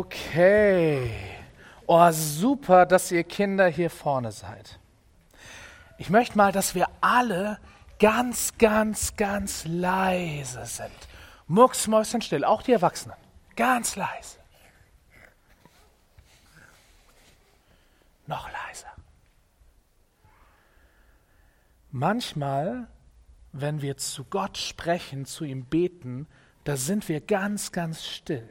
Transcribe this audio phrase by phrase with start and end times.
[0.00, 1.12] Okay.
[1.86, 4.80] Oh, super, dass ihr Kinder hier vorne seid.
[5.98, 7.58] Ich möchte mal, dass wir alle
[7.98, 10.90] ganz, ganz, ganz leise sind.
[11.48, 13.14] Mucksmäuschenstill, auch die Erwachsenen.
[13.56, 14.38] Ganz leise.
[18.26, 18.88] Noch leiser.
[21.90, 22.86] Manchmal,
[23.52, 26.26] wenn wir zu Gott sprechen, zu ihm beten,
[26.64, 28.48] da sind wir ganz, ganz still.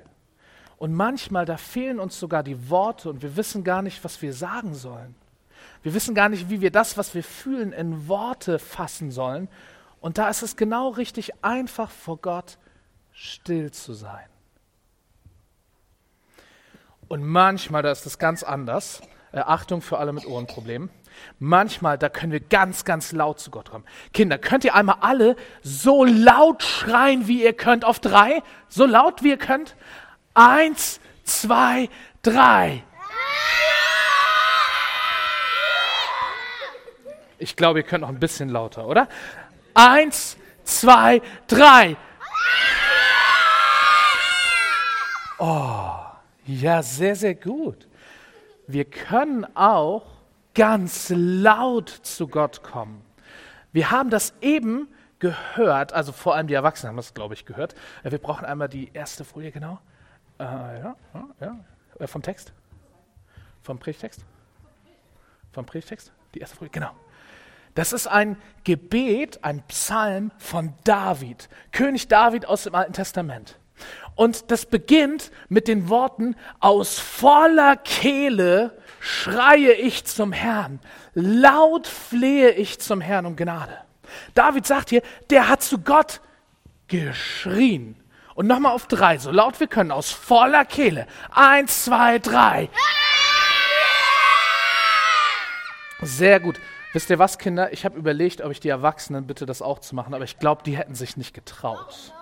[0.79, 4.33] Und manchmal, da fehlen uns sogar die Worte und wir wissen gar nicht, was wir
[4.33, 5.13] sagen sollen.
[5.83, 9.49] Wir wissen gar nicht, wie wir das, was wir fühlen, in Worte fassen sollen.
[9.99, 12.57] Und da ist es genau richtig, einfach vor Gott
[13.11, 14.25] still zu sein.
[17.09, 19.01] Und manchmal, da ist es ganz anders.
[19.33, 20.89] Äh, Achtung für alle mit Ohrenproblemen.
[21.39, 23.83] Manchmal, da können wir ganz, ganz laut zu Gott kommen.
[24.13, 28.41] Kinder, könnt ihr einmal alle so laut schreien, wie ihr könnt, auf drei?
[28.69, 29.75] So laut, wie ihr könnt?
[30.41, 31.89] Eins, zwei,
[32.21, 32.81] drei.
[37.37, 39.09] Ich glaube, ihr könnt noch ein bisschen lauter, oder?
[39.73, 41.97] Eins, zwei, drei.
[45.39, 45.89] Oh,
[46.45, 47.89] ja, sehr, sehr gut.
[48.65, 50.05] Wir können auch
[50.55, 53.03] ganz laut zu Gott kommen.
[53.73, 54.87] Wir haben das eben
[55.19, 57.75] gehört, also vor allem die Erwachsenen haben das, glaube ich, gehört.
[58.03, 59.79] Wir brauchen einmal die erste Folie, genau.
[60.39, 60.95] Äh, ja,
[61.41, 61.59] ja.
[61.99, 62.53] Äh, vom Text?
[63.61, 64.23] Vom Predigtext?
[65.51, 66.11] Vom Predigtext?
[66.33, 66.91] Die erste Folie, genau.
[67.75, 73.59] Das ist ein Gebet, ein Psalm von David, König David aus dem Alten Testament.
[74.15, 80.79] Und das beginnt mit den Worten, aus voller Kehle schreie ich zum Herrn,
[81.13, 83.77] laut flehe ich zum Herrn um Gnade.
[84.33, 86.21] David sagt hier, der hat zu Gott
[86.87, 87.95] geschrien.
[88.39, 91.07] Und nochmal auf drei, so laut wir können, aus voller Kehle.
[91.29, 92.69] Eins, zwei, drei.
[96.01, 96.57] Sehr gut.
[96.93, 97.73] Wisst ihr was, Kinder?
[97.73, 100.63] Ich habe überlegt, ob ich die Erwachsenen bitte das auch zu machen, aber ich glaube,
[100.63, 102.13] die hätten sich nicht getraut.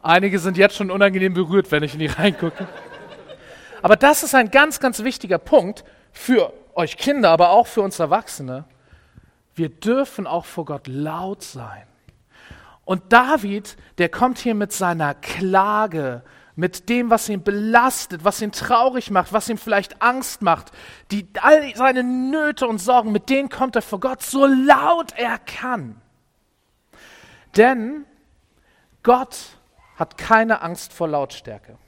[0.00, 2.66] Einige sind jetzt schon unangenehm berührt, wenn ich in die reingucke.
[3.82, 7.98] Aber das ist ein ganz, ganz wichtiger Punkt für euch Kinder, aber auch für uns
[7.98, 8.64] Erwachsene.
[9.54, 11.86] Wir dürfen auch vor Gott laut sein.
[12.86, 16.22] Und David, der kommt hier mit seiner Klage,
[16.54, 20.70] mit dem, was ihn belastet, was ihn traurig macht, was ihm vielleicht Angst macht,
[21.10, 25.38] die, all seine Nöte und Sorgen, mit denen kommt er vor Gott so laut er
[25.38, 26.00] kann.
[27.56, 28.06] Denn
[29.02, 29.36] Gott
[29.96, 31.78] hat keine Angst vor Lautstärke.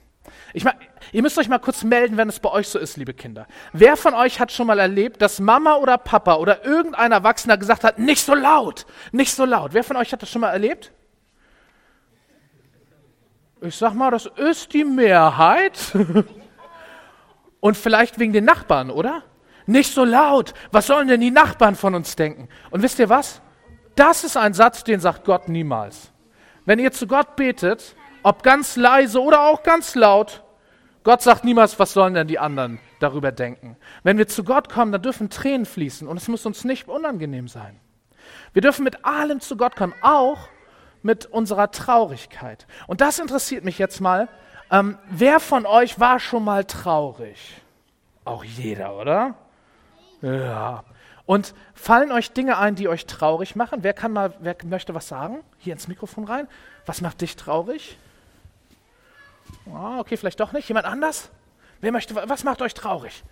[0.53, 0.75] Ich mein,
[1.11, 3.47] ihr müsst euch mal kurz melden, wenn es bei euch so ist, liebe Kinder.
[3.73, 7.83] Wer von euch hat schon mal erlebt, dass Mama oder Papa oder irgendein Erwachsener gesagt
[7.83, 9.73] hat, nicht so laut, nicht so laut?
[9.73, 10.91] Wer von euch hat das schon mal erlebt?
[13.61, 15.77] Ich sag mal, das ist die Mehrheit.
[17.59, 19.23] Und vielleicht wegen den Nachbarn, oder?
[19.65, 20.53] Nicht so laut.
[20.71, 22.47] Was sollen denn die Nachbarn von uns denken?
[22.71, 23.41] Und wisst ihr was?
[23.95, 26.11] Das ist ein Satz, den sagt Gott niemals.
[26.65, 30.43] Wenn ihr zu Gott betet, ob ganz leise oder auch ganz laut,
[31.03, 33.77] Gott sagt niemals, was sollen denn die anderen darüber denken.
[34.03, 37.47] Wenn wir zu Gott kommen, dann dürfen Tränen fließen und es muss uns nicht unangenehm
[37.47, 37.79] sein.
[38.53, 40.49] Wir dürfen mit allem zu Gott kommen, auch
[41.01, 42.67] mit unserer Traurigkeit.
[42.87, 44.27] Und das interessiert mich jetzt mal.
[44.71, 47.61] Ähm, wer von euch war schon mal traurig?
[48.25, 49.35] Auch jeder, oder?
[50.21, 50.83] Ja.
[51.25, 53.83] Und fallen euch Dinge ein, die euch traurig machen?
[53.83, 55.43] Wer kann mal, wer möchte was sagen?
[55.57, 56.47] Hier ins Mikrofon rein.
[56.85, 57.97] Was macht dich traurig?
[59.71, 60.67] Oh, okay, vielleicht doch nicht.
[60.67, 61.29] Jemand anders?
[61.81, 63.23] Wer möchte, was macht euch traurig?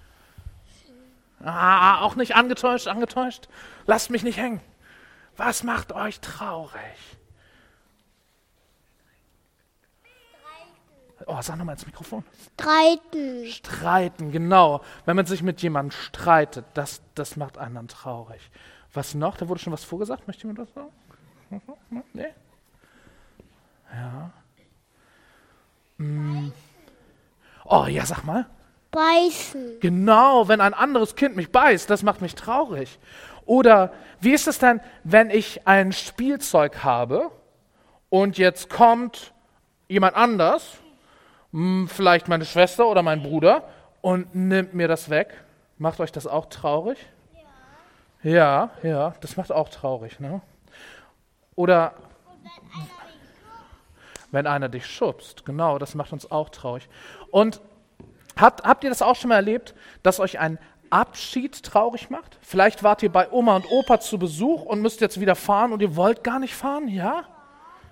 [1.39, 3.47] Ah, auch nicht angetäuscht, angetäuscht.
[3.85, 4.61] Lasst mich nicht hängen.
[5.35, 7.17] Was macht euch traurig?
[11.25, 12.23] Oh, sag nochmal ins Mikrofon.
[12.53, 13.45] Streiten.
[13.47, 14.81] Streiten, genau.
[15.05, 18.51] Wenn man sich mit jemandem streitet, das, das macht einen dann traurig.
[18.93, 19.35] Was noch?
[19.37, 20.27] Da wurde schon was vorgesagt.
[20.27, 20.91] Möchte jemand das sagen?
[22.13, 22.33] Nee?
[23.91, 24.31] Ja.
[25.97, 26.51] Hm.
[27.65, 28.45] Oh, ja, sag mal.
[28.91, 29.79] Beißen.
[29.81, 32.99] Genau, wenn ein anderes Kind mich beißt, das macht mich traurig.
[33.45, 37.31] Oder wie ist es denn, wenn ich ein Spielzeug habe
[38.09, 39.33] und jetzt kommt
[39.87, 40.77] jemand anders,
[41.51, 43.63] hm, vielleicht meine Schwester oder mein Bruder,
[44.01, 45.43] und nimmt mir das weg?
[45.77, 46.97] Macht euch das auch traurig?
[48.23, 48.69] Ja.
[48.83, 50.41] Ja, ja, das macht auch traurig, ne?
[51.55, 51.93] Oder
[54.31, 55.45] wenn einer dich schubst.
[55.45, 56.89] Genau, das macht uns auch traurig.
[57.31, 57.61] Und
[58.37, 60.59] habt, habt ihr das auch schon mal erlebt, dass euch ein
[60.89, 62.37] Abschied traurig macht?
[62.41, 65.81] Vielleicht wart ihr bei Oma und Opa zu Besuch und müsst jetzt wieder fahren und
[65.81, 67.25] ihr wollt gar nicht fahren, ja?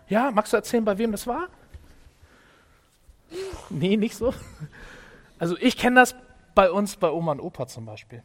[0.08, 1.48] Ja, magst du erzählen, bei wem das war?
[3.70, 4.34] Nee, nicht so.
[5.40, 6.16] Also ich kenne das
[6.54, 8.24] bei uns, bei Oma und Opa zum Beispiel.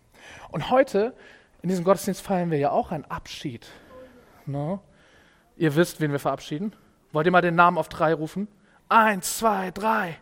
[0.51, 1.15] Und heute,
[1.63, 3.67] in diesem Gottesdienst feiern wir ja auch einen Abschied.
[4.47, 4.79] Ne?
[5.57, 6.73] Ihr wisst, wen wir verabschieden.
[7.13, 8.47] Wollt ihr mal den Namen auf drei rufen?
[8.89, 10.17] Eins, zwei, drei.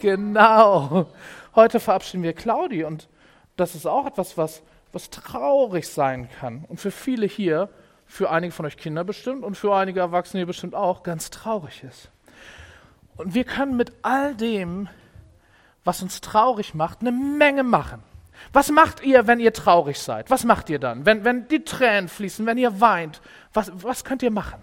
[0.00, 1.06] Genau.
[1.54, 3.08] Heute verabschieden wir Claudi und
[3.56, 6.64] das ist auch etwas, was, was traurig sein kann.
[6.68, 7.70] Und für viele hier,
[8.04, 11.82] für einige von euch Kinder bestimmt und für einige Erwachsene hier bestimmt auch, ganz traurig
[11.82, 12.10] ist.
[13.16, 14.88] Und wir können mit all dem,
[15.82, 18.02] was uns traurig macht, eine Menge machen.
[18.52, 20.30] Was macht ihr, wenn ihr traurig seid?
[20.30, 21.06] Was macht ihr dann?
[21.06, 23.22] Wenn, wenn die Tränen fließen, wenn ihr weint,
[23.54, 24.60] was, was könnt ihr machen?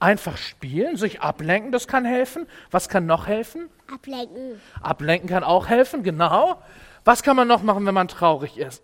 [0.00, 2.46] Einfach spielen, sich ablenken, das kann helfen.
[2.70, 3.68] Was kann noch helfen?
[3.92, 4.58] Ablenken.
[4.80, 6.62] Ablenken kann auch helfen, genau.
[7.04, 8.82] Was kann man noch machen, wenn man traurig ist?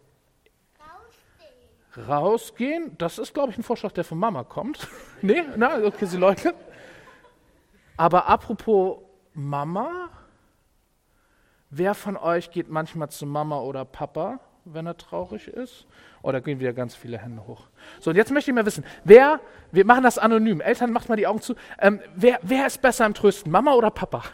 [0.79, 2.07] Rausgehen.
[2.07, 4.89] Rausgehen, das ist, glaube ich, ein Vorschlag, der von Mama kommt.
[5.23, 6.55] nee, na, okay, sie leugnet.
[7.97, 8.99] Aber apropos
[9.33, 10.11] Mama,
[11.71, 15.87] wer von euch geht manchmal zu Mama oder Papa, wenn er traurig ist?
[16.23, 17.63] Oh, da gehen wieder ganz viele Hände hoch.
[18.01, 19.41] So, und jetzt möchte ich mal wissen, wer,
[19.73, 23.07] wir machen das anonym, Eltern, macht mal die Augen zu, ähm, wer, wer ist besser
[23.07, 24.19] im Trösten, Mama oder Papa?
[24.19, 24.31] Papa.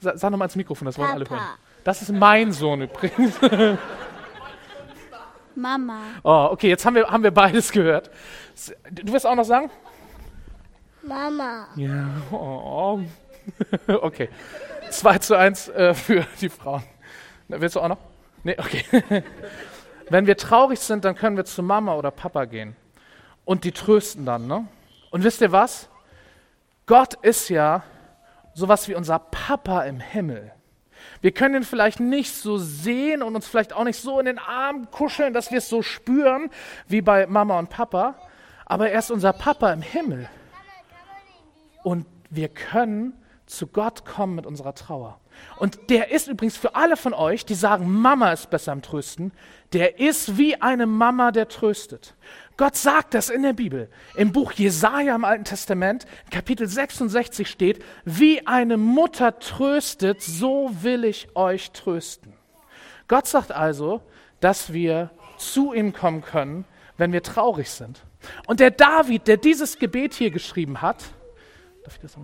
[0.00, 1.40] Sa sag nochmal ins Mikrofon, das wollen alle Papa.
[1.40, 1.58] hören.
[1.84, 3.34] Das ist mein Sohn übrigens.
[5.54, 5.98] Mama.
[6.22, 8.10] Oh, okay, jetzt haben wir, haben wir beides gehört.
[8.90, 9.70] Du wirst auch noch sagen?
[11.02, 11.68] Mama.
[11.76, 12.08] Ja.
[12.30, 13.00] Oh.
[13.88, 14.28] Okay.
[14.90, 16.82] 2 zu 1 äh, für die Frauen.
[17.48, 17.98] Willst du auch noch?
[18.42, 18.84] Nee, okay.
[20.10, 22.74] Wenn wir traurig sind, dann können wir zu Mama oder Papa gehen.
[23.44, 24.66] Und die trösten dann, ne?
[25.10, 25.88] Und wisst ihr was?
[26.86, 27.82] Gott ist ja
[28.54, 30.52] sowas wie unser Papa im Himmel.
[31.20, 34.38] Wir können ihn vielleicht nicht so sehen und uns vielleicht auch nicht so in den
[34.38, 36.50] Arm kuscheln, dass wir es so spüren
[36.88, 38.16] wie bei Mama und Papa.
[38.66, 40.28] Aber er ist unser Papa im Himmel.
[41.82, 43.14] Und wir können
[43.46, 45.18] zu Gott kommen mit unserer Trauer.
[45.56, 49.32] Und der ist übrigens für alle von euch, die sagen, Mama ist besser im Trösten,
[49.72, 52.14] der ist wie eine Mama, der tröstet.
[52.56, 53.88] Gott sagt das in der Bibel.
[54.16, 61.04] Im Buch Jesaja im Alten Testament, Kapitel 66 steht, wie eine Mutter tröstet, so will
[61.04, 62.32] ich euch trösten.
[63.08, 64.02] Gott sagt also,
[64.40, 66.64] dass wir zu ihm kommen können,
[66.96, 68.02] wenn wir traurig sind.
[68.46, 71.04] Und der David, der dieses Gebet hier geschrieben hat,
[71.84, 72.16] darf ich das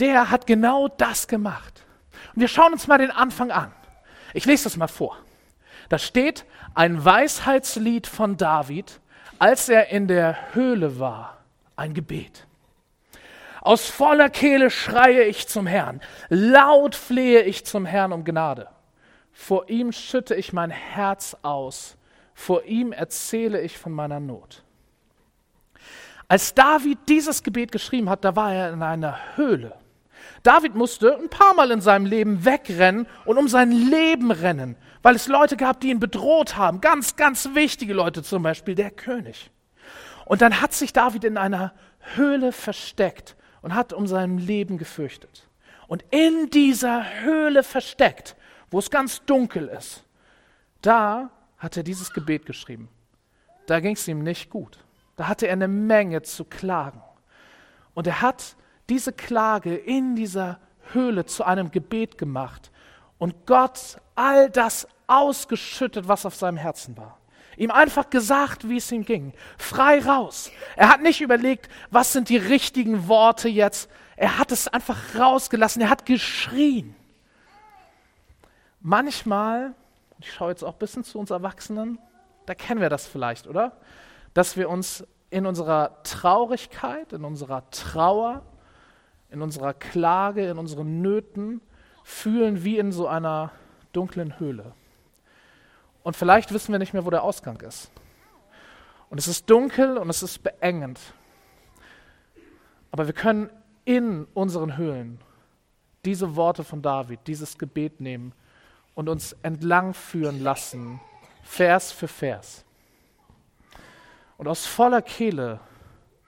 [0.00, 1.84] der hat genau das gemacht.
[2.34, 3.72] Und wir schauen uns mal den Anfang an.
[4.34, 5.16] Ich lese das mal vor.
[5.88, 9.00] Da steht ein Weisheitslied von David,
[9.38, 11.38] als er in der Höhle war,
[11.76, 12.46] ein Gebet.
[13.60, 18.68] Aus voller Kehle schreie ich zum Herrn, laut flehe ich zum Herrn um Gnade.
[19.32, 21.96] Vor ihm schütte ich mein Herz aus,
[22.34, 24.62] vor ihm erzähle ich von meiner Not.
[26.28, 29.74] Als David dieses Gebet geschrieben hat, da war er in einer Höhle.
[30.42, 35.14] David musste ein paar Mal in seinem Leben wegrennen und um sein Leben rennen, weil
[35.14, 36.80] es Leute gab, die ihn bedroht haben.
[36.80, 39.50] Ganz, ganz wichtige Leute, zum Beispiel der König.
[40.24, 41.72] Und dann hat sich David in einer
[42.14, 45.48] Höhle versteckt und hat um sein Leben gefürchtet.
[45.86, 48.34] Und in dieser Höhle versteckt,
[48.70, 50.04] wo es ganz dunkel ist,
[50.80, 52.88] da hat er dieses Gebet geschrieben.
[53.66, 54.78] Da ging es ihm nicht gut.
[55.16, 57.00] Da hatte er eine Menge zu klagen.
[57.94, 58.56] Und er hat
[58.92, 60.58] diese Klage in dieser
[60.92, 62.70] Höhle zu einem Gebet gemacht
[63.16, 67.18] und Gott all das ausgeschüttet, was auf seinem Herzen war.
[67.56, 69.32] Ihm einfach gesagt, wie es ihm ging.
[69.56, 70.50] Frei raus.
[70.76, 73.88] Er hat nicht überlegt, was sind die richtigen Worte jetzt.
[74.16, 75.80] Er hat es einfach rausgelassen.
[75.80, 76.94] Er hat geschrien.
[78.80, 79.74] Manchmal,
[80.18, 81.98] ich schaue jetzt auch ein bisschen zu uns Erwachsenen,
[82.44, 83.72] da kennen wir das vielleicht, oder?
[84.34, 88.42] Dass wir uns in unserer Traurigkeit, in unserer Trauer,
[89.32, 91.60] in unserer Klage, in unseren Nöten
[92.04, 93.50] fühlen wie in so einer
[93.92, 94.74] dunklen Höhle.
[96.02, 97.90] Und vielleicht wissen wir nicht mehr, wo der Ausgang ist.
[99.08, 101.00] Und es ist dunkel und es ist beengend.
[102.90, 103.50] Aber wir können
[103.84, 105.18] in unseren Höhlen
[106.04, 108.32] diese Worte von David, dieses Gebet nehmen
[108.94, 111.00] und uns entlang führen lassen,
[111.42, 112.64] Vers für Vers.
[114.36, 115.60] Und aus voller Kehle,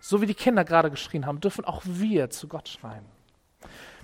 [0.06, 3.06] so wie die Kinder gerade geschrien haben, dürfen auch wir zu Gott schreien.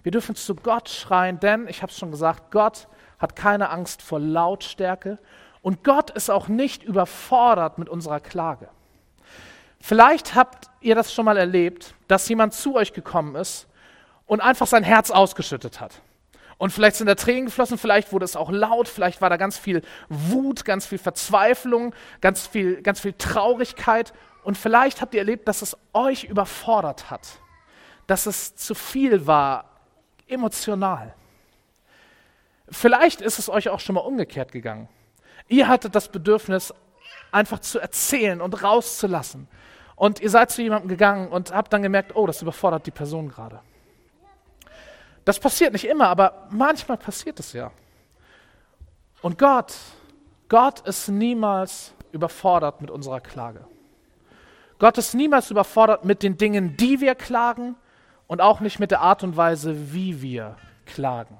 [0.03, 2.89] Wir dürfen zu Gott schreien, denn, ich habe es schon gesagt, Gott
[3.19, 5.19] hat keine Angst vor Lautstärke
[5.61, 8.71] und Gott ist auch nicht überfordert mit unserer Klage.
[9.79, 13.69] Vielleicht habt ihr das schon mal erlebt, dass jemand zu euch gekommen ist
[14.25, 16.01] und einfach sein Herz ausgeschüttet hat.
[16.57, 19.59] Und vielleicht sind da Tränen geflossen, vielleicht wurde es auch laut, vielleicht war da ganz
[19.59, 24.15] viel Wut, ganz viel Verzweiflung, ganz viel, ganz viel Traurigkeit.
[24.43, 27.29] Und vielleicht habt ihr erlebt, dass es euch überfordert hat,
[28.07, 29.65] dass es zu viel war,
[30.27, 31.15] emotional.
[32.69, 34.89] Vielleicht ist es euch auch schon mal umgekehrt gegangen.
[35.49, 36.73] Ihr hattet das Bedürfnis,
[37.33, 39.49] einfach zu erzählen und rauszulassen.
[39.97, 43.29] Und ihr seid zu jemandem gegangen und habt dann gemerkt, oh, das überfordert die Person
[43.29, 43.61] gerade.
[45.25, 47.71] Das passiert nicht immer, aber manchmal passiert es ja.
[49.21, 49.75] Und Gott,
[50.49, 53.67] Gott ist niemals überfordert mit unserer Klage.
[54.81, 57.77] Gott ist niemals überfordert mit den Dingen, die wir klagen
[58.27, 60.57] und auch nicht mit der Art und Weise, wie wir
[60.87, 61.37] klagen.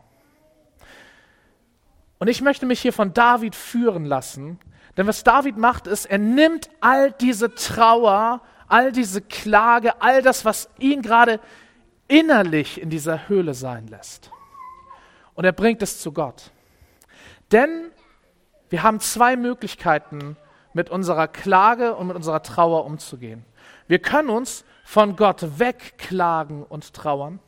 [2.19, 4.61] Und ich möchte mich hier von David führen lassen,
[4.97, 10.45] denn was David macht, ist, er nimmt all diese Trauer, all diese Klage, all das,
[10.45, 11.41] was ihn gerade
[12.09, 14.31] innerlich in dieser Höhle sein lässt.
[15.33, 16.51] Und er bringt es zu Gott.
[17.53, 17.91] Denn
[18.69, 20.37] wir haben zwei Möglichkeiten,
[20.73, 23.45] mit unserer Klage und mit unserer Trauer umzugehen.
[23.89, 27.41] Wir können uns von Gott wegklagen und trauern,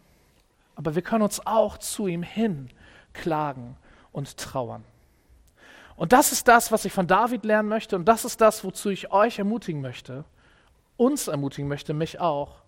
[0.75, 2.69] aber wir können uns auch zu ihm hin
[3.13, 3.77] klagen
[4.13, 4.85] und trauern.
[5.97, 8.89] Und das ist das, was ich von David lernen möchte und das ist das, wozu
[8.91, 10.25] ich euch ermutigen möchte,
[10.97, 12.63] uns ermutigen möchte, mich auch.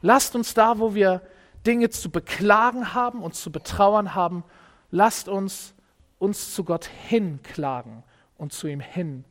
[0.00, 1.20] Lasst uns da, wo wir
[1.66, 4.44] Dinge zu beklagen haben und zu betrauern haben,
[4.90, 5.74] lasst uns
[6.18, 8.02] uns zu Gott hinklagen
[8.38, 9.24] und zu ihm hin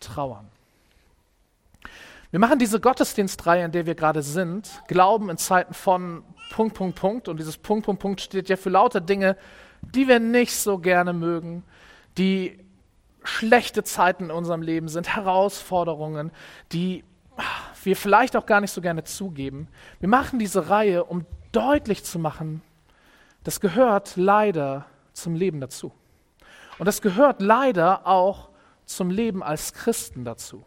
[0.00, 0.48] trauern.
[2.30, 6.98] Wir machen diese Gottesdienstreihe, in der wir gerade sind, Glauben in Zeiten von Punkt, Punkt,
[6.98, 7.28] Punkt.
[7.28, 9.36] Und dieses Punkt, Punkt, Punkt steht ja für lauter Dinge,
[9.80, 11.64] die wir nicht so gerne mögen,
[12.18, 12.58] die
[13.24, 16.30] schlechte Zeiten in unserem Leben sind, Herausforderungen,
[16.72, 17.04] die
[17.82, 19.68] wir vielleicht auch gar nicht so gerne zugeben.
[20.00, 22.62] Wir machen diese Reihe, um deutlich zu machen,
[23.44, 25.92] das gehört leider zum Leben dazu.
[26.78, 28.47] Und das gehört leider auch
[28.88, 30.64] zum Leben als Christen dazu.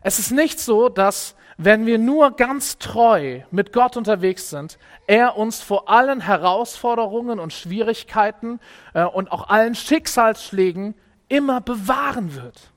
[0.00, 4.78] Es ist nicht so, dass wenn wir nur ganz treu mit Gott unterwegs sind,
[5.08, 8.60] er uns vor allen Herausforderungen und Schwierigkeiten
[8.94, 10.94] äh, und auch allen Schicksalsschlägen
[11.28, 12.70] immer bewahren wird.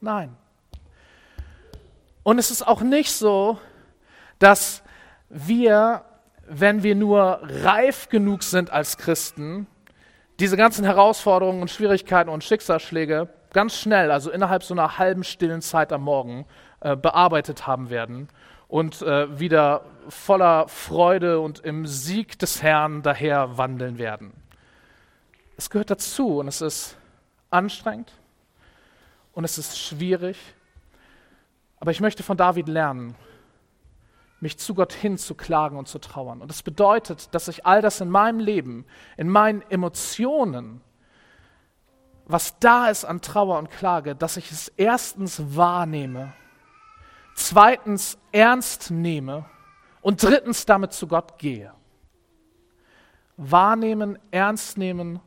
[0.00, 0.36] Nein.
[2.22, 3.58] Und es ist auch nicht so,
[4.38, 4.82] dass
[5.30, 6.04] wir,
[6.46, 9.66] wenn wir nur reif genug sind als Christen,
[10.40, 15.60] diese ganzen Herausforderungen und Schwierigkeiten und Schicksalsschläge ganz schnell, also innerhalb so einer halben stillen
[15.60, 16.46] Zeit am Morgen,
[16.80, 18.28] äh, bearbeitet haben werden
[18.66, 24.32] und äh, wieder voller Freude und im Sieg des Herrn daher wandeln werden.
[25.58, 26.96] Es gehört dazu und es ist
[27.50, 28.10] anstrengend
[29.34, 30.38] und es ist schwierig.
[31.80, 33.14] Aber ich möchte von David lernen,
[34.40, 36.40] mich zu Gott hin zu klagen und zu trauern.
[36.40, 40.80] Und das bedeutet, dass ich all das in meinem Leben, in meinen Emotionen,
[42.26, 46.32] was da ist an Trauer und Klage, dass ich es erstens wahrnehme,
[47.34, 49.44] zweitens ernst nehme
[50.00, 51.72] und drittens damit zu Gott gehe.
[53.36, 55.20] Wahrnehmen, ernst nehmen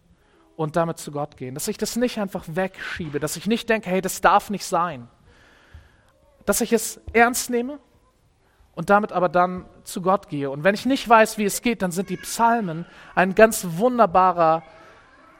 [0.55, 1.55] und damit zu Gott gehen.
[1.55, 5.07] Dass ich das nicht einfach wegschiebe, dass ich nicht denke, hey, das darf nicht sein.
[6.45, 7.79] Dass ich es ernst nehme
[8.75, 10.49] und damit aber dann zu Gott gehe.
[10.49, 14.63] Und wenn ich nicht weiß, wie es geht, dann sind die Psalmen ein ganz wunderbarer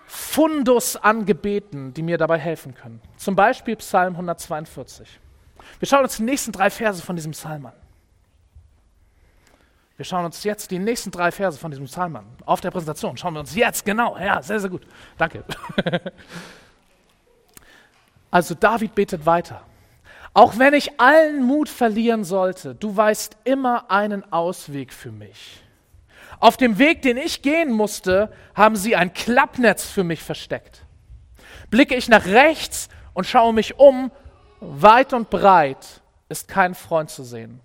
[0.06, 3.02] Fundus an Gebeten, die mir dabei helfen können.
[3.18, 5.20] Zum Beispiel Psalm 142.
[5.80, 7.74] Wir schauen uns die nächsten drei Verse von diesem Psalm an.
[9.96, 12.25] Wir schauen uns jetzt die nächsten drei Verse von diesem Psalm an.
[12.46, 14.18] Auf der Präsentation schauen wir uns jetzt genau.
[14.18, 14.86] Ja, sehr, sehr gut.
[15.18, 15.44] Danke.
[18.34, 19.62] Also David betet weiter.
[20.34, 25.62] Auch wenn ich allen Mut verlieren sollte, du weißt immer einen Ausweg für mich.
[26.40, 30.86] Auf dem Weg, den ich gehen musste, haben sie ein Klappnetz für mich versteckt.
[31.70, 34.12] Blicke ich nach rechts und schaue mich um,
[34.60, 37.62] weit und breit ist kein Freund zu sehen.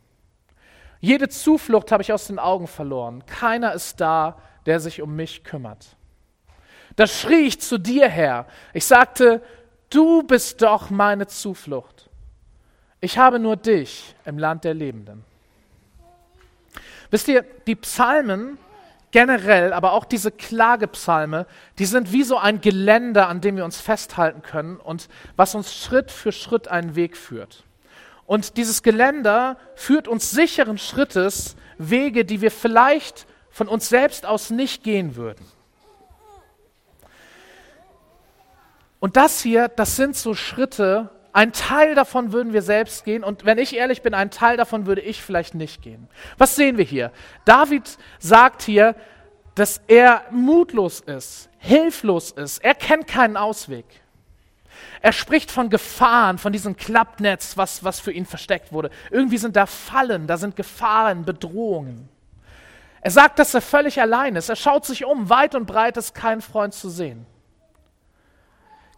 [1.00, 3.24] Jede Zuflucht habe ich aus den Augen verloren.
[3.26, 5.96] Keiner ist da, der sich um mich kümmert.
[6.96, 8.46] Da schrie ich zu dir her.
[8.74, 9.42] Ich sagte,
[9.90, 12.07] du bist doch meine Zuflucht.
[13.00, 15.24] Ich habe nur dich im Land der Lebenden.
[17.10, 18.58] Wisst ihr, die Psalmen
[19.10, 21.46] generell, aber auch diese Klagepsalme,
[21.78, 25.74] die sind wie so ein Geländer, an dem wir uns festhalten können und was uns
[25.74, 27.64] Schritt für Schritt einen Weg führt.
[28.26, 34.50] Und dieses Geländer führt uns sicheren Schrittes Wege, die wir vielleicht von uns selbst aus
[34.50, 35.46] nicht gehen würden.
[39.00, 43.44] Und das hier, das sind so Schritte, ein Teil davon würden wir selbst gehen und
[43.44, 46.08] wenn ich ehrlich bin, ein Teil davon würde ich vielleicht nicht gehen.
[46.36, 47.12] Was sehen wir hier?
[47.44, 48.94] David sagt hier,
[49.54, 52.58] dass er mutlos ist, hilflos ist.
[52.58, 53.84] Er kennt keinen Ausweg.
[55.00, 58.90] Er spricht von Gefahren, von diesem Klappnetz, was, was für ihn versteckt wurde.
[59.10, 62.08] Irgendwie sind da Fallen, da sind Gefahren, Bedrohungen.
[63.00, 64.48] Er sagt, dass er völlig allein ist.
[64.48, 67.26] Er schaut sich um, weit und breit ist kein Freund zu sehen.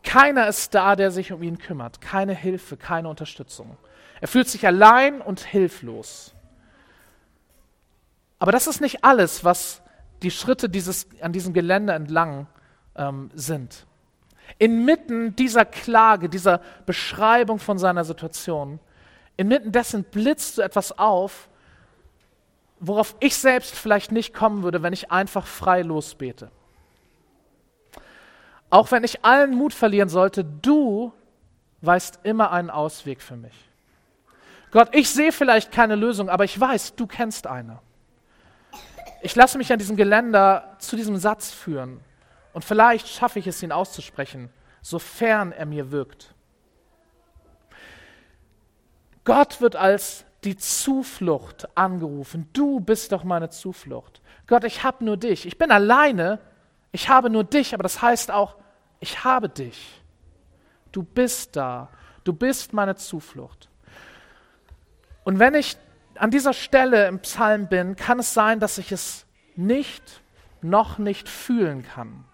[0.02, 2.00] Keiner ist da, der sich um ihn kümmert.
[2.00, 3.76] Keine Hilfe, keine Unterstützung.
[4.20, 6.34] Er fühlt sich allein und hilflos.
[8.38, 9.82] Aber das ist nicht alles, was
[10.22, 12.46] die Schritte dieses, an diesem Gelände entlang
[12.96, 13.86] ähm, sind.
[14.58, 18.80] Inmitten dieser Klage, dieser Beschreibung von seiner Situation,
[19.36, 21.48] inmitten dessen blitzt so etwas auf,
[22.80, 26.50] worauf ich selbst vielleicht nicht kommen würde, wenn ich einfach frei losbete.
[28.70, 31.12] Auch wenn ich allen Mut verlieren sollte, du
[31.82, 33.54] weißt immer einen Ausweg für mich.
[34.70, 37.80] Gott, ich sehe vielleicht keine Lösung, aber ich weiß, du kennst eine.
[39.22, 42.00] Ich lasse mich an diesem Geländer zu diesem Satz führen
[42.52, 44.48] und vielleicht schaffe ich es, ihn auszusprechen,
[44.80, 46.34] sofern er mir wirkt.
[49.24, 52.48] Gott wird als die Zuflucht angerufen.
[52.52, 54.22] Du bist doch meine Zuflucht.
[54.46, 55.46] Gott, ich habe nur dich.
[55.46, 56.38] Ich bin alleine.
[56.92, 58.56] Ich habe nur dich, aber das heißt auch,
[58.98, 60.02] ich habe dich.
[60.92, 61.88] Du bist da.
[62.24, 63.68] Du bist meine Zuflucht.
[65.24, 65.76] Und wenn ich
[66.16, 70.22] an dieser Stelle im Psalm bin, kann es sein, dass ich es nicht,
[70.60, 72.24] noch nicht fühlen kann.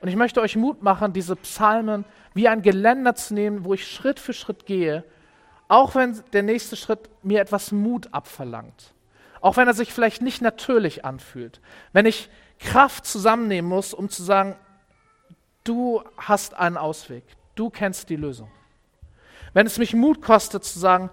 [0.00, 3.90] Und ich möchte euch Mut machen, diese Psalmen wie ein Geländer zu nehmen, wo ich
[3.90, 5.04] Schritt für Schritt gehe
[5.68, 8.94] auch wenn der nächste Schritt mir etwas Mut abverlangt.
[9.40, 11.60] Auch wenn er sich vielleicht nicht natürlich anfühlt.
[11.92, 14.56] Wenn ich Kraft zusammennehmen muss, um zu sagen,
[15.64, 18.50] du hast einen Ausweg, du kennst die Lösung.
[19.52, 21.10] Wenn es mich Mut kostet zu sagen,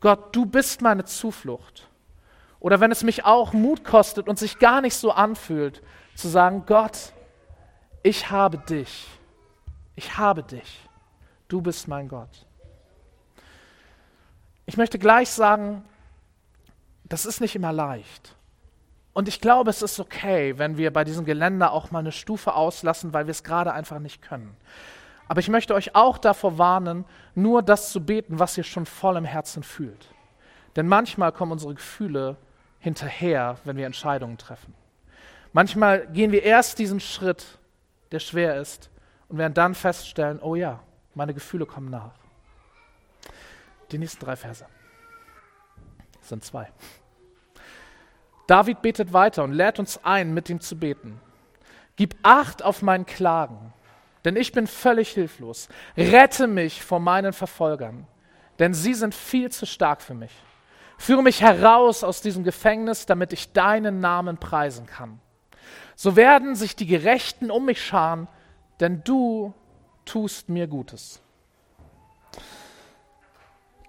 [0.00, 1.88] Gott, du bist meine Zuflucht.
[2.60, 5.82] Oder wenn es mich auch Mut kostet und sich gar nicht so anfühlt,
[6.14, 7.12] zu sagen, Gott,
[8.02, 9.06] ich habe dich.
[9.94, 10.88] Ich habe dich.
[11.48, 12.46] Du bist mein Gott.
[14.66, 15.84] Ich möchte gleich sagen,
[17.04, 18.36] das ist nicht immer leicht.
[19.12, 22.54] Und ich glaube, es ist okay, wenn wir bei diesem Geländer auch mal eine Stufe
[22.54, 24.56] auslassen, weil wir es gerade einfach nicht können.
[25.28, 27.04] Aber ich möchte euch auch davor warnen,
[27.34, 30.06] nur das zu beten, was ihr schon voll im Herzen fühlt.
[30.76, 32.36] Denn manchmal kommen unsere Gefühle
[32.78, 34.74] hinterher, wenn wir Entscheidungen treffen.
[35.52, 37.58] Manchmal gehen wir erst diesen Schritt,
[38.12, 38.90] der schwer ist,
[39.28, 40.80] und werden dann feststellen, oh ja,
[41.14, 42.12] meine Gefühle kommen nach.
[43.90, 44.66] Die nächsten drei Verse.
[46.20, 46.70] Das sind zwei.
[48.48, 51.20] David betet weiter und lädt uns ein, mit ihm zu beten.
[51.96, 53.72] Gib Acht auf mein Klagen,
[54.24, 55.68] denn ich bin völlig hilflos.
[55.96, 58.06] Rette mich vor meinen Verfolgern,
[58.58, 60.32] denn sie sind viel zu stark für mich.
[60.96, 65.20] Führe mich heraus aus diesem Gefängnis, damit ich deinen Namen preisen kann.
[65.94, 68.28] So werden sich die Gerechten um mich scharen,
[68.80, 69.52] denn du
[70.06, 71.20] tust mir Gutes.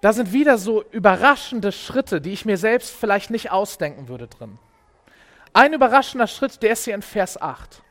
[0.01, 4.57] Da sind wieder so überraschende Schritte, die ich mir selbst vielleicht nicht ausdenken würde drin.
[5.53, 7.81] Ein überraschender Schritt, der ist hier in Vers 8.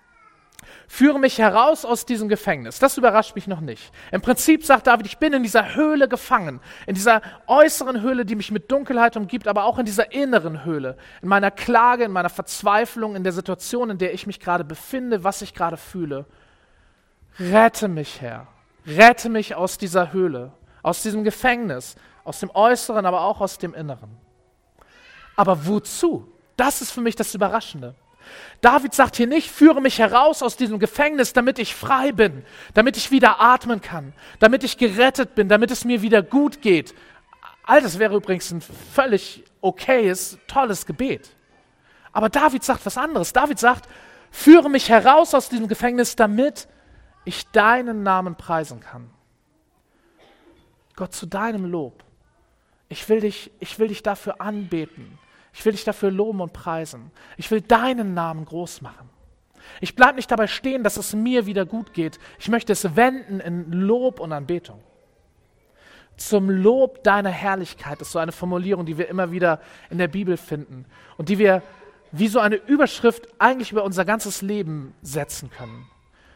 [0.86, 2.78] Führe mich heraus aus diesem Gefängnis.
[2.78, 3.92] Das überrascht mich noch nicht.
[4.10, 8.36] Im Prinzip sagt David, ich bin in dieser Höhle gefangen, in dieser äußeren Höhle, die
[8.36, 12.30] mich mit Dunkelheit umgibt, aber auch in dieser inneren Höhle, in meiner Klage, in meiner
[12.30, 16.24] Verzweiflung, in der Situation, in der ich mich gerade befinde, was ich gerade fühle.
[17.38, 18.46] Rette mich, Herr.
[18.86, 23.74] Rette mich aus dieser Höhle aus diesem Gefängnis, aus dem Äußeren, aber auch aus dem
[23.74, 24.16] Inneren.
[25.36, 26.32] Aber wozu?
[26.56, 27.94] Das ist für mich das Überraschende.
[28.60, 32.96] David sagt hier nicht, führe mich heraus aus diesem Gefängnis, damit ich frei bin, damit
[32.96, 36.94] ich wieder atmen kann, damit ich gerettet bin, damit es mir wieder gut geht.
[37.62, 41.30] All das wäre übrigens ein völlig okayes, tolles Gebet.
[42.12, 43.32] Aber David sagt was anderes.
[43.32, 43.88] David sagt,
[44.30, 46.66] führe mich heraus aus diesem Gefängnis, damit
[47.24, 49.10] ich deinen Namen preisen kann.
[50.98, 52.02] Gott, zu deinem Lob.
[52.88, 55.16] Ich will dich, ich will dich dafür anbeten.
[55.52, 57.12] Ich will dich dafür loben und preisen.
[57.36, 59.08] Ich will deinen Namen groß machen.
[59.80, 62.18] Ich bleibe nicht dabei stehen, dass es mir wieder gut geht.
[62.40, 64.80] Ich möchte es wenden in Lob und Anbetung.
[66.16, 70.36] Zum Lob deiner Herrlichkeit ist so eine Formulierung, die wir immer wieder in der Bibel
[70.36, 70.84] finden
[71.16, 71.62] und die wir
[72.10, 75.86] wie so eine Überschrift eigentlich über unser ganzes Leben setzen können.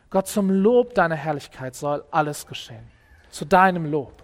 [0.09, 2.87] Gott, zum Lob deiner Herrlichkeit soll alles geschehen.
[3.29, 4.22] Zu deinem Lob.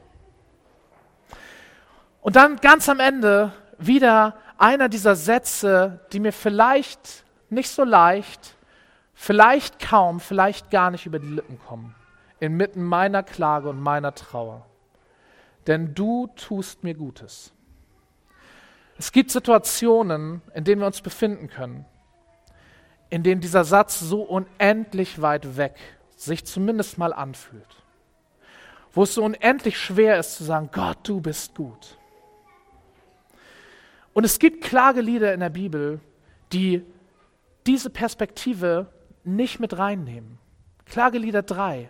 [2.29, 8.55] Und dann ganz am Ende wieder einer dieser Sätze, die mir vielleicht nicht so leicht,
[9.15, 11.95] vielleicht kaum, vielleicht gar nicht über die Lippen kommen,
[12.39, 14.67] inmitten meiner Klage und meiner Trauer.
[15.67, 17.51] Denn du tust mir Gutes.
[18.99, 21.87] Es gibt Situationen, in denen wir uns befinden können,
[23.09, 25.77] in denen dieser Satz so unendlich weit weg
[26.15, 27.83] sich zumindest mal anfühlt.
[28.93, 31.98] Wo es so unendlich schwer ist zu sagen, Gott, du bist gut.
[34.19, 36.01] Und es gibt Klagelieder in der Bibel,
[36.53, 36.85] die
[37.69, 40.39] diese Perspektive nicht mit reinnehmen.
[40.87, 41.89] Klagelieder 3.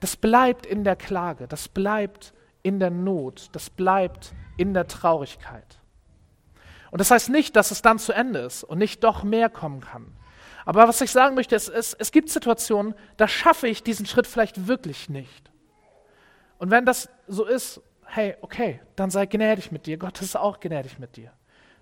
[0.00, 5.78] Das bleibt in der Klage, das bleibt in der Not, das bleibt in der Traurigkeit.
[6.90, 9.80] Und das heißt nicht, dass es dann zu Ende ist und nicht doch mehr kommen
[9.80, 10.16] kann.
[10.64, 14.26] Aber was ich sagen möchte, ist, es, es gibt Situationen, da schaffe ich diesen Schritt
[14.26, 15.52] vielleicht wirklich nicht.
[16.58, 17.80] Und wenn das so ist,
[18.14, 19.96] hey, okay, dann sei gnädig mit dir.
[19.96, 21.32] Gott ist auch gnädig mit dir.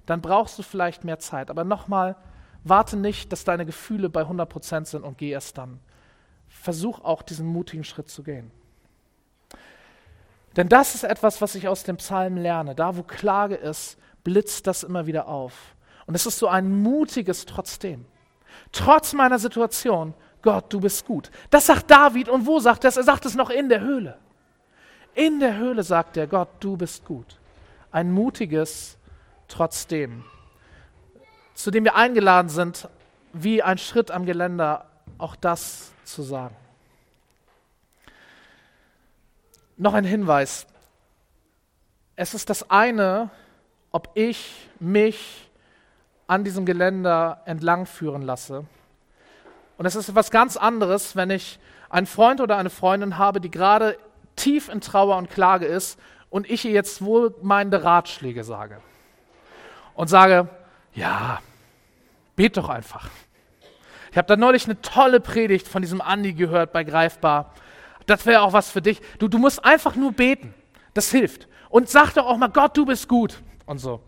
[0.07, 1.51] Dann brauchst du vielleicht mehr Zeit.
[1.51, 2.15] Aber nochmal,
[2.63, 5.81] warte nicht, dass deine Gefühle bei 100% sind und geh erst dann.
[6.47, 8.53] Versuch auch diesen mutigen Schritt zu gehen.
[10.55, 12.77] Denn das ist etwas, was ich aus dem Psalm lerne.
[12.77, 15.75] Da, wo Klage ist, blitzt das immer wieder auf.
[16.07, 18.07] Und es ist so ein mutiges Trotzdem.
[18.71, 21.33] Trotz meiner Situation, Gott, du bist gut.
[21.51, 22.29] Das sagt David.
[22.29, 22.97] Und wo sagt er es?
[22.97, 24.17] Er sagt es noch in der Höhle.
[25.15, 27.39] In der Höhle sagt er, Gott, du bist gut.
[27.91, 28.97] Ein mutiges
[29.49, 30.25] Trotzdem,
[31.55, 32.89] zu dem wir eingeladen sind,
[33.33, 34.87] wie ein Schritt am Geländer,
[35.19, 36.55] auch das zu sagen.
[39.77, 40.67] Noch ein Hinweis.
[42.15, 43.31] Es ist das eine,
[43.91, 45.51] ob ich mich
[46.27, 48.67] an diesem Geländer entlangführen lasse.
[49.79, 53.51] Und es ist etwas ganz anderes, wenn ich einen Freund oder eine Freundin habe, die
[53.51, 53.99] gerade
[54.37, 55.99] tief in Trauer und Klage ist
[56.31, 58.81] und ich ihr jetzt wohlmeinende Ratschläge sage.
[59.95, 60.49] Und sage,
[60.95, 61.41] ja,
[62.37, 63.11] bet doch einfach.
[64.11, 67.55] Ich habe da neulich eine tolle Predigt von diesem Andi gehört bei Greifbar.
[68.07, 69.01] Das wäre auch was für dich.
[69.19, 70.55] Du, du musst einfach nur beten.
[70.95, 71.49] Das hilft.
[71.69, 73.41] Und sag doch auch mal, Gott, du bist gut.
[73.67, 74.01] Und so.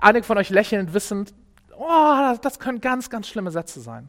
[0.00, 1.34] Einige von euch lächelnd wissend,
[1.76, 4.08] oh, das können ganz, ganz schlimme Sätze sein.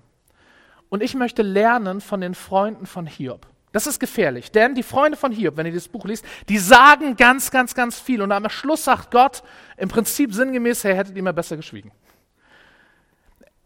[0.89, 3.46] Und ich möchte lernen von den Freunden von Hiob.
[3.78, 7.16] Das ist gefährlich, denn die Freunde von Hiob, wenn ihr das Buch liest, die sagen
[7.16, 8.24] ganz, ganz, ganz viel.
[8.24, 9.44] Und am Schluss sagt Gott
[9.78, 11.92] im Prinzip sinngemäß, hey, hättet mal besser geschwiegen.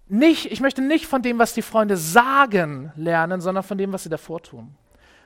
[0.09, 4.03] Nicht, ich möchte nicht von dem, was die Freunde sagen, lernen, sondern von dem, was
[4.03, 4.75] sie davor tun.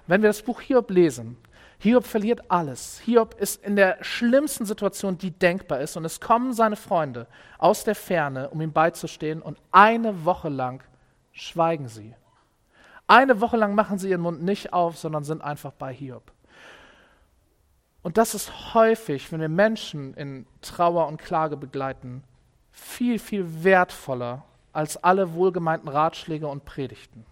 [0.05, 1.35] Wenn wir das Buch Hiob lesen,
[1.79, 2.99] Hiob verliert alles.
[2.99, 5.97] Hiob ist in der schlimmsten Situation, die denkbar ist.
[5.97, 7.25] Und es kommen seine Freunde
[7.57, 9.41] aus der Ferne, um ihm beizustehen.
[9.41, 10.83] Und eine Woche lang
[11.31, 12.13] schweigen sie.
[13.07, 16.31] Eine Woche lang machen sie ihren Mund nicht auf, sondern sind einfach bei Hiob.
[18.01, 22.23] Und das ist häufig, wenn wir Menschen in Trauer und Klage begleiten,
[22.71, 27.25] viel, viel wertvoller als alle wohlgemeinten Ratschläge und Predigten.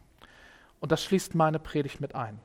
[0.79, 2.39] Und das schließt meine Predigt mit ein.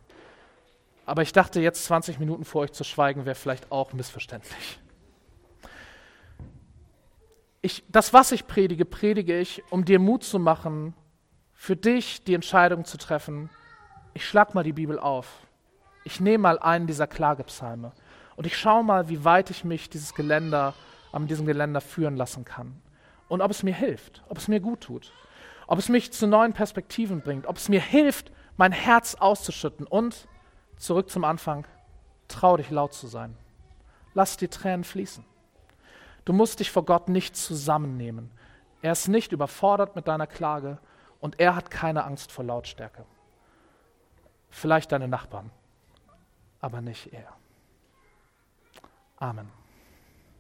[1.06, 4.78] Aber ich dachte, jetzt 20 Minuten vor euch zu schweigen, wäre vielleicht auch missverständlich.
[7.62, 10.94] Ich, das, was ich predige, predige ich, um dir Mut zu machen,
[11.58, 13.50] für dich die Entscheidung zu treffen,
[14.14, 15.26] ich schlag mal die Bibel auf.
[16.04, 17.92] Ich nehme mal einen dieser Klagepsalme
[18.36, 20.72] und ich schaue mal, wie weit ich mich dieses Geländer,
[21.12, 22.80] an diesem Geländer führen lassen kann.
[23.28, 25.12] Und ob es mir hilft, ob es mir gut tut,
[25.66, 30.28] ob es mich zu neuen Perspektiven bringt, ob es mir hilft, mein Herz auszuschütten und
[30.78, 31.66] Zurück zum Anfang.
[32.28, 33.36] Trau dich laut zu sein.
[34.14, 35.24] Lass die Tränen fließen.
[36.24, 38.30] Du musst dich vor Gott nicht zusammennehmen.
[38.80, 40.78] Er ist nicht überfordert mit deiner Klage
[41.20, 43.04] und er hat keine Angst vor Lautstärke.
[44.50, 45.50] Vielleicht deine Nachbarn,
[46.60, 47.36] aber nicht er.
[49.16, 49.57] Amen.